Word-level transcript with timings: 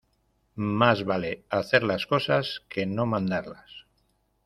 Más 0.55 1.05
vale 1.05 1.45
hacer 1.51 1.83
las 1.83 2.07
cosas 2.07 2.63
que 2.69 2.87
no 2.87 3.05
mandarlas. 3.05 3.85